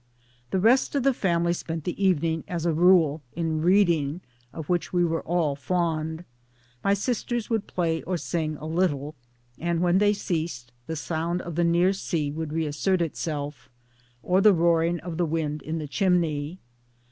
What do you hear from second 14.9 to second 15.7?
of the wind